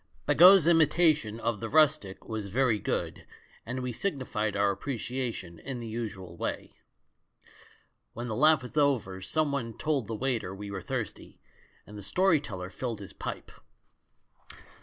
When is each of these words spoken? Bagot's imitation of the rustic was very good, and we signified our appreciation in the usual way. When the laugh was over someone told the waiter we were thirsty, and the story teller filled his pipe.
Bagot's 0.25 0.65
imitation 0.65 1.39
of 1.39 1.59
the 1.59 1.69
rustic 1.69 2.27
was 2.27 2.49
very 2.49 2.79
good, 2.79 3.27
and 3.67 3.81
we 3.81 3.91
signified 3.91 4.55
our 4.55 4.71
appreciation 4.71 5.59
in 5.59 5.79
the 5.79 5.85
usual 5.85 6.35
way. 6.35 6.73
When 8.13 8.25
the 8.25 8.35
laugh 8.35 8.63
was 8.63 8.75
over 8.77 9.21
someone 9.21 9.77
told 9.77 10.07
the 10.07 10.15
waiter 10.15 10.55
we 10.55 10.71
were 10.71 10.81
thirsty, 10.81 11.39
and 11.85 11.99
the 11.99 12.01
story 12.01 12.41
teller 12.41 12.71
filled 12.71 12.99
his 12.99 13.13
pipe. 13.13 13.51